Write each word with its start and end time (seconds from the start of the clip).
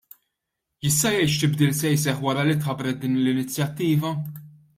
Jista' 0.85 1.11
jgħid 1.15 1.29
x'tibdil 1.33 1.75
se 1.81 1.91
jseħħ 1.91 2.25
wara 2.29 2.47
li 2.49 2.57
tħabbret 2.63 3.05
din 3.05 3.21
l-inizjattiva? 3.21 4.15